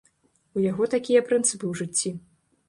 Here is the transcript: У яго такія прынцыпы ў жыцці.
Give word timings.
У 0.59 0.63
яго 0.71 0.87
такія 0.93 1.21
прынцыпы 1.27 1.61
ў 1.67 1.73
жыцці. 1.83 2.09